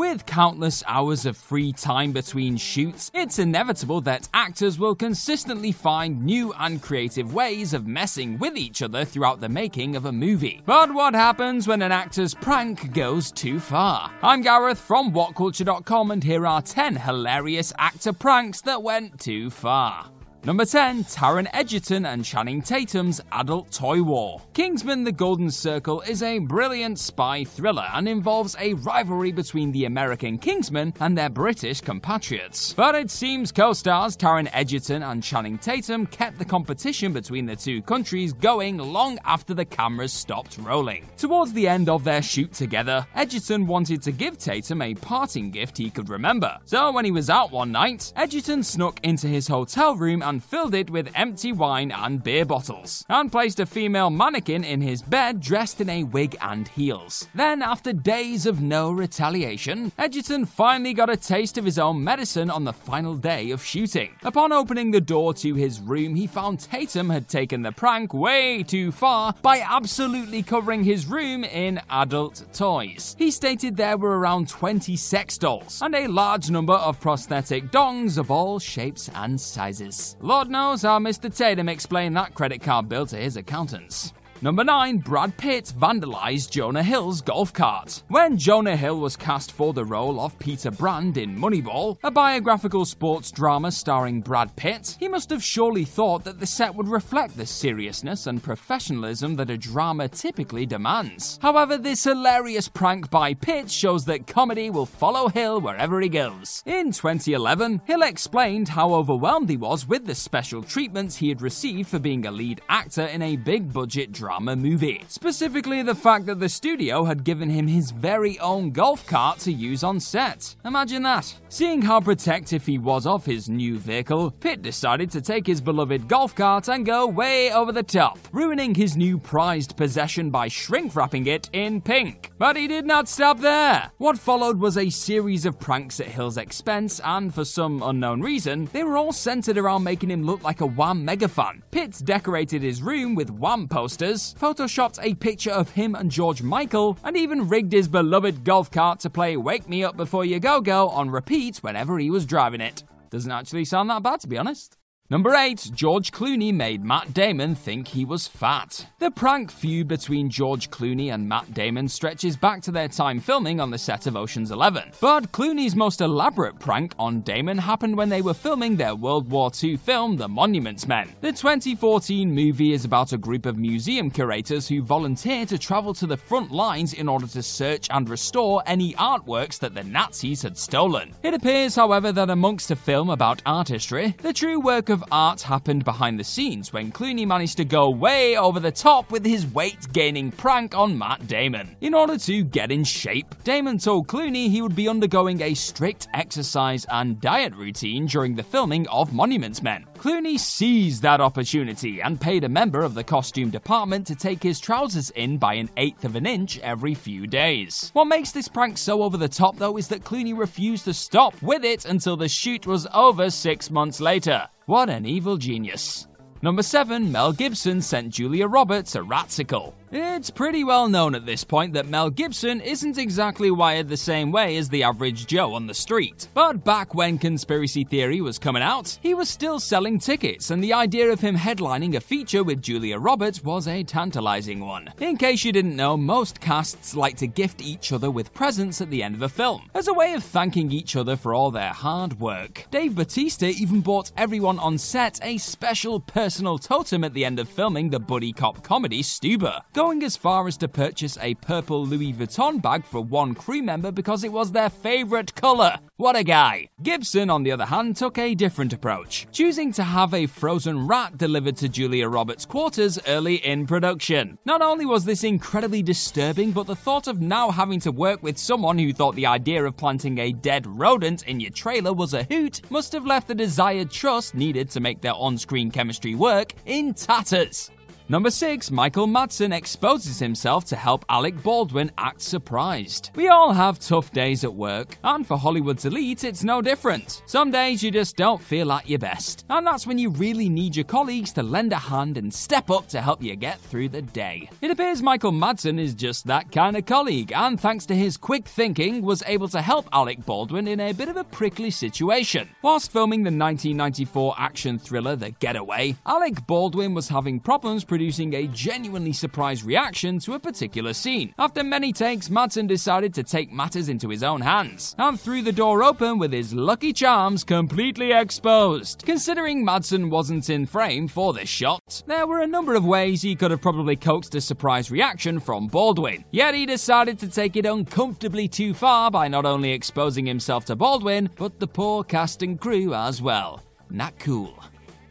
[0.00, 6.24] With countless hours of free time between shoots, it's inevitable that actors will consistently find
[6.24, 10.62] new and creative ways of messing with each other throughout the making of a movie.
[10.64, 14.10] But what happens when an actor's prank goes too far?
[14.22, 20.06] I'm Gareth from WhatCulture.com, and here are 10 hilarious actor pranks that went too far.
[20.42, 24.40] Number 10, Taron Egerton and Channing Tatum's Adult Toy War.
[24.54, 29.84] Kingsman The Golden Circle is a brilliant spy thriller and involves a rivalry between the
[29.84, 32.72] American Kingsmen and their British compatriots.
[32.72, 37.54] But it seems co stars Taron Egerton and Channing Tatum kept the competition between the
[37.54, 41.06] two countries going long after the cameras stopped rolling.
[41.18, 45.76] Towards the end of their shoot together, Egerton wanted to give Tatum a parting gift
[45.76, 46.56] he could remember.
[46.64, 50.74] So when he was out one night, Egerton snuck into his hotel room and filled
[50.74, 55.40] it with empty wine and beer bottles, and placed a female mannequin in his bed
[55.40, 57.28] dressed in a wig and heels.
[57.34, 62.48] Then, after days of no retaliation, Egerton finally got a taste of his own medicine
[62.48, 64.10] on the final day of shooting.
[64.22, 68.62] Upon opening the door to his room, he found Tatum had taken the prank way
[68.62, 73.16] too far by absolutely covering his room in adult toys.
[73.18, 78.16] He stated there were around 20 sex dolls and a large number of prosthetic dongs
[78.16, 80.16] of all shapes and sizes.
[80.22, 81.34] Lord knows how Mr.
[81.34, 84.12] Tatum explained that credit card bill to his accountants.
[84.42, 88.02] Number 9, Brad Pitt vandalized Jonah Hill's golf cart.
[88.08, 92.86] When Jonah Hill was cast for the role of Peter Brand in Moneyball, a biographical
[92.86, 97.36] sports drama starring Brad Pitt, he must have surely thought that the set would reflect
[97.36, 101.38] the seriousness and professionalism that a drama typically demands.
[101.42, 106.62] However, this hilarious prank by Pitt shows that comedy will follow Hill wherever he goes.
[106.64, 111.90] In 2011, Hill explained how overwhelmed he was with the special treatments he had received
[111.90, 115.02] for being a lead actor in a big budget drama drama movie.
[115.08, 119.50] Specifically, the fact that the studio had given him his very own golf cart to
[119.50, 120.54] use on set.
[120.64, 121.34] Imagine that.
[121.48, 126.06] Seeing how protective he was of his new vehicle, Pitt decided to take his beloved
[126.06, 130.94] golf cart and go way over the top, ruining his new prized possession by shrink
[130.94, 132.30] wrapping it in pink.
[132.38, 133.90] But he did not stop there.
[133.98, 138.68] What followed was a series of pranks at Hill's expense, and for some unknown reason,
[138.72, 141.62] they were all centered around making him look like a Wham megafan.
[141.72, 146.98] Pitt decorated his room with Wham posters, photoshopped a picture of him and George Michael,
[147.04, 150.60] and even rigged his beloved golf cart to play Wake Me Up Before You Go
[150.60, 152.82] Go on repeat whenever he was driving it.
[153.10, 154.79] Doesn't actually sound that bad, to be honest.
[155.10, 155.72] Number 8.
[155.74, 158.86] George Clooney made Matt Damon think he was fat.
[159.00, 163.58] The prank feud between George Clooney and Matt Damon stretches back to their time filming
[163.58, 164.92] on the set of Ocean's Eleven.
[165.00, 169.50] But Clooney's most elaborate prank on Damon happened when they were filming their World War
[169.60, 171.12] II film, The Monuments Men.
[171.22, 176.06] The 2014 movie is about a group of museum curators who volunteer to travel to
[176.06, 180.56] the front lines in order to search and restore any artworks that the Nazis had
[180.56, 181.16] stolen.
[181.24, 185.40] It appears, however, that amongst a film about art history, the true work of art
[185.40, 189.46] happened behind the scenes when Clooney managed to go way over the top with his
[189.46, 191.76] weight gaining prank on Matt Damon.
[191.80, 196.08] In order to get in shape, Damon told Clooney he would be undergoing a strict
[196.14, 199.86] exercise and diet routine during the filming of Monuments Men.
[199.98, 204.58] Clooney seized that opportunity and paid a member of the costume department to take his
[204.58, 207.90] trousers in by an eighth of an inch every few days.
[207.92, 211.34] What makes this prank so over the top though is that Clooney refused to stop
[211.42, 214.48] with it until the shoot was over six months later.
[214.70, 216.06] What an evil genius.
[216.42, 219.74] Number 7, Mel Gibson sent Julia Roberts a ratsicle.
[219.92, 224.30] It's pretty well known at this point that Mel Gibson isn't exactly wired the same
[224.30, 226.28] way as the average Joe on the street.
[226.32, 230.74] But back when Conspiracy Theory was coming out, he was still selling tickets, and the
[230.74, 234.92] idea of him headlining a feature with Julia Roberts was a tantalizing one.
[235.00, 238.90] In case you didn't know, most casts like to gift each other with presents at
[238.90, 241.72] the end of a film, as a way of thanking each other for all their
[241.72, 242.68] hard work.
[242.70, 247.48] Dave Bautista even bought everyone on set a special personal totem at the end of
[247.48, 252.12] filming the buddy cop comedy Stuber going as far as to purchase a purple Louis
[252.12, 255.78] Vuitton bag for one crew member because it was their favourite colour.
[255.96, 256.68] What a guy!
[256.82, 261.16] Gibson, on the other hand, took a different approach, choosing to have a frozen rat
[261.16, 264.36] delivered to Julia Roberts' quarters early in production.
[264.44, 268.36] Not only was this incredibly disturbing, but the thought of now having to work with
[268.36, 272.24] someone who thought the idea of planting a dead rodent in your trailer was a
[272.24, 276.52] hoot must have left the desired trust needed to make their on screen chemistry work
[276.66, 277.70] in tatters.
[278.10, 283.12] Number 6, Michael Madsen exposes himself to help Alec Baldwin act surprised.
[283.14, 287.22] We all have tough days at work, and for Hollywood's elite, it's no different.
[287.26, 290.74] Some days you just don't feel at your best, and that's when you really need
[290.74, 294.02] your colleagues to lend a hand and step up to help you get through the
[294.02, 294.50] day.
[294.60, 298.48] It appears Michael Madsen is just that kind of colleague, and thanks to his quick
[298.48, 302.48] thinking, was able to help Alec Baldwin in a bit of a prickly situation.
[302.62, 308.32] Whilst filming the 1994 action thriller The Getaway, Alec Baldwin was having problems producing producing
[308.32, 311.34] a genuinely surprised reaction to a particular scene.
[311.38, 315.52] After many takes, Madsen decided to take matters into his own hands and threw the
[315.52, 319.02] door open with his lucky charms completely exposed.
[319.04, 323.36] Considering Madsen wasn't in frame for this shot, there were a number of ways he
[323.36, 326.24] could have probably coaxed a surprise reaction from Baldwin.
[326.30, 330.74] Yet he decided to take it uncomfortably too far by not only exposing himself to
[330.74, 333.62] Baldwin, but the poor cast and crew as well.
[333.90, 334.58] Not cool.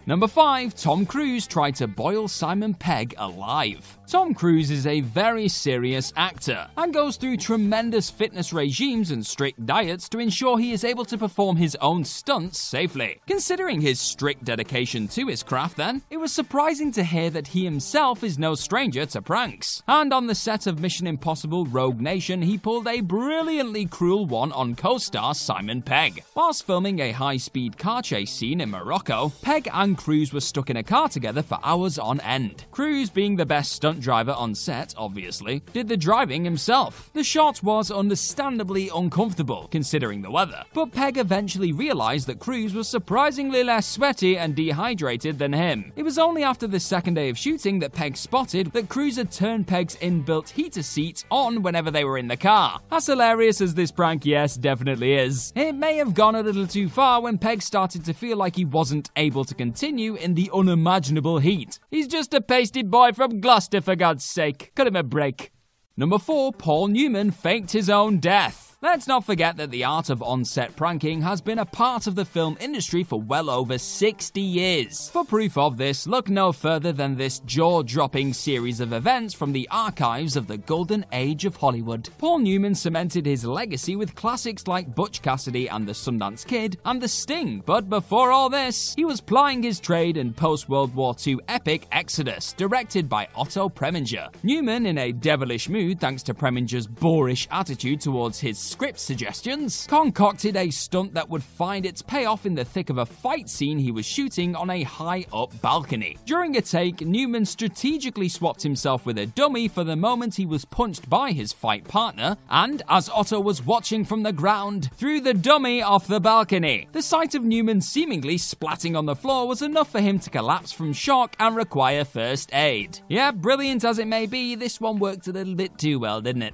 [0.09, 3.98] Number 5, Tom Cruise tried to boil Simon Pegg alive.
[4.09, 9.63] Tom Cruise is a very serious actor and goes through tremendous fitness regimes and strict
[9.67, 13.21] diets to ensure he is able to perform his own stunts safely.
[13.27, 17.63] Considering his strict dedication to his craft, then, it was surprising to hear that he
[17.63, 19.83] himself is no stranger to pranks.
[19.87, 24.51] And on the set of Mission Impossible Rogue Nation, he pulled a brilliantly cruel one
[24.53, 26.23] on co star Simon Pegg.
[26.33, 30.71] Whilst filming a high speed car chase scene in Morocco, Pegg and Cruise were stuck
[30.71, 32.65] in a car together for hours on end.
[32.71, 37.09] Cruise, being the best stunt driver on set, obviously, did the driving himself.
[37.13, 42.87] The shot was understandably uncomfortable, considering the weather, but Pegg eventually realized that Cruise was
[42.87, 45.91] surprisingly less sweaty and dehydrated than him.
[45.95, 49.31] It was only after the second day of shooting that Pegg spotted that Cruise had
[49.31, 52.79] turned Pegg's inbuilt heater seat on whenever they were in the car.
[52.91, 55.53] As hilarious as this prank, yes, definitely is.
[55.55, 58.65] It may have gone a little too far when Pegg started to feel like he
[58.65, 61.79] wasn't able to continue in the unimaginable heat.
[61.91, 64.71] He's just a pasty boy from Gloucester, for God's sake.
[64.75, 65.51] Cut him a break.
[65.97, 68.68] Number 4, Paul Newman faked his own death.
[68.81, 72.15] Let's not forget that the art of on set pranking has been a part of
[72.15, 75.09] the film industry for well over 60 years.
[75.09, 79.51] For proof of this, look no further than this jaw dropping series of events from
[79.51, 82.07] the archives of the golden age of Hollywood.
[82.19, 87.01] Paul Newman cemented his legacy with classics like Butch Cassidy and the Sundance Kid and
[87.01, 91.13] The Sting, but before all this, he was plying his trade in post World War
[91.27, 94.33] II epic Exodus, directed by Otto Preminger.
[94.41, 100.55] Newman, in a devilish mood thanks to Preminger's boorish attitude towards his script suggestions, concocted
[100.55, 103.91] a stunt that would find its payoff in the thick of a fight scene he
[103.91, 106.17] was shooting on a high up balcony.
[106.25, 110.65] During a take, Newman strategically swapped himself with a dummy for the moment he was
[110.65, 115.33] punched by his fight partner, and as Otto was watching from the ground, threw the
[115.33, 116.87] dummy off the balcony.
[116.91, 120.71] The sight of Newman seemingly splatting on the floor was enough for him to collapse
[120.71, 122.99] from shock and require first aid.
[123.09, 126.43] Yeah, brilliant as it may be, this one worked a little bit too well, didn't
[126.43, 126.53] it?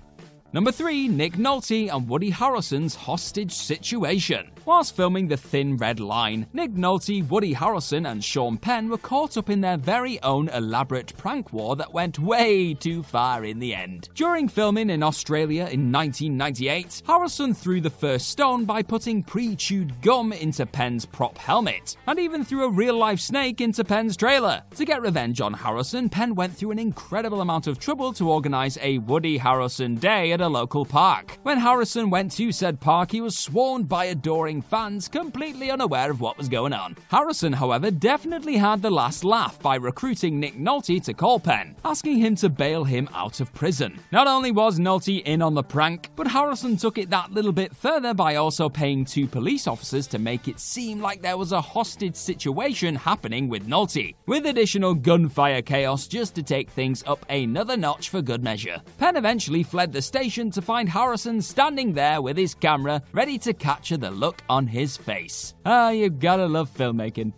[0.56, 4.52] Number 3, Nick Nolte and Woody Harrelson's hostage situation.
[4.64, 9.36] Whilst filming The Thin Red Line, Nick Nolte, Woody Harrelson, and Sean Penn were caught
[9.36, 13.76] up in their very own elaborate prank war that went way too far in the
[13.76, 14.08] end.
[14.16, 20.02] During filming in Australia in 1998, Harrelson threw the first stone by putting pre chewed
[20.02, 24.64] gum into Penn's prop helmet, and even threw a real life snake into Penn's trailer.
[24.78, 28.78] To get revenge on Harrelson, Penn went through an incredible amount of trouble to organize
[28.82, 31.38] a Woody Harrelson day at local park.
[31.44, 36.22] When Harrelson went to said park, he was swarmed by adoring fans, completely unaware of
[36.22, 36.96] what was going on.
[37.12, 42.18] Harrelson, however, definitely had the last laugh by recruiting Nick Nolte to call Penn, asking
[42.18, 44.00] him to bail him out of prison.
[44.12, 47.76] Not only was Nolte in on the prank, but Harrelson took it that little bit
[47.76, 51.62] further by also paying two police officers to make it seem like there was a
[51.62, 57.78] hostage situation happening with Nolte, with additional gunfire chaos just to take things up another
[57.78, 58.82] notch for good measure.
[58.98, 63.54] Penn eventually fled the station to find Harrelson standing there with his camera, ready to
[63.54, 65.56] capture the look on his face.
[65.66, 67.32] Ah, you gotta love filmmaking.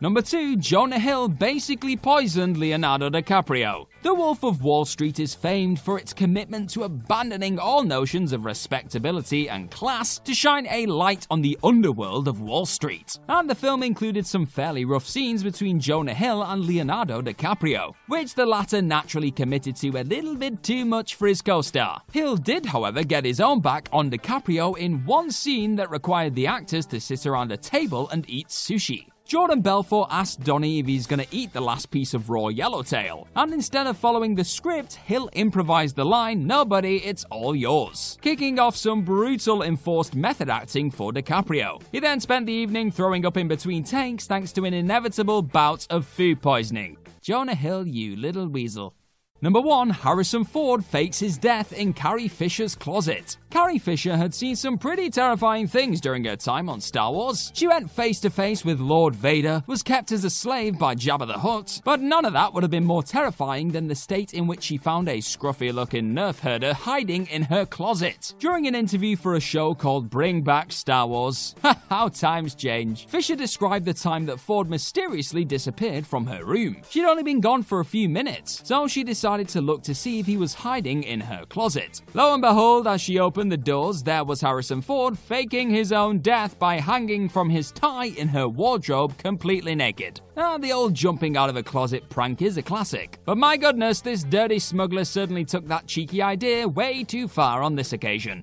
[0.00, 3.86] Number 2, Jonah Hill basically poisoned Leonardo DiCaprio.
[4.02, 8.46] The Wolf of Wall Street is famed for its commitment to abandoning all notions of
[8.46, 13.18] respectability and class to shine a light on the underworld of Wall Street.
[13.28, 18.34] And the film included some fairly rough scenes between Jonah Hill and Leonardo DiCaprio, which
[18.34, 22.00] the latter naturally committed to a little bit too much for his co star.
[22.10, 26.46] Hill did, however, get his own back on DiCaprio in one scene that required the
[26.46, 29.08] actors to sit around a table and eat sushi.
[29.30, 33.54] Jordan Belfort asked Donnie if he's gonna eat the last piece of raw yellowtail, and
[33.54, 38.74] instead of following the script, he'll improvise the line, Nobody, it's all yours, kicking off
[38.74, 41.80] some brutal enforced method acting for DiCaprio.
[41.92, 45.86] He then spent the evening throwing up in between takes thanks to an inevitable bout
[45.90, 46.96] of food poisoning.
[47.22, 48.94] Jonah Hill, you little weasel.
[49.42, 49.88] Number 1.
[49.88, 53.38] Harrison Ford fakes his death in Carrie Fisher's closet.
[53.48, 57.50] Carrie Fisher had seen some pretty terrifying things during her time on Star Wars.
[57.54, 61.26] She went face to face with Lord Vader, was kept as a slave by Jabba
[61.26, 64.46] the Hutt, but none of that would have been more terrifying than the state in
[64.46, 68.34] which she found a scruffy looking nerf herder hiding in her closet.
[68.38, 71.54] During an interview for a show called Bring Back Star Wars,
[71.88, 76.82] how times change, Fisher described the time that Ford mysteriously disappeared from her room.
[76.90, 79.94] She'd only been gone for a few minutes, so she decided decided to look to
[79.94, 82.02] see if he was hiding in her closet.
[82.14, 86.18] Lo and behold, as she opened the doors, there was Harrison Ford faking his own
[86.18, 90.20] death by hanging from his tie in her wardrobe completely naked.
[90.36, 93.18] Ah, the old jumping out of a closet prank is a classic.
[93.24, 97.76] But my goodness, this dirty smuggler certainly took that cheeky idea way too far on
[97.76, 98.42] this occasion.